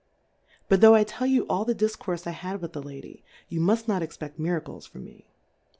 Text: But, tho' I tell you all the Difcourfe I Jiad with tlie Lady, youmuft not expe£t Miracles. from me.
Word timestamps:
But, 0.67 0.81
tho' 0.81 0.95
I 0.95 1.03
tell 1.03 1.27
you 1.27 1.43
all 1.47 1.63
the 1.63 1.75
Difcourfe 1.75 2.25
I 2.25 2.33
Jiad 2.33 2.59
with 2.59 2.71
tlie 2.73 2.83
Lady, 2.83 3.23
youmuft 3.51 3.87
not 3.87 4.01
expe£t 4.01 4.39
Miracles. 4.39 4.87
from 4.87 5.05
me. 5.05 5.27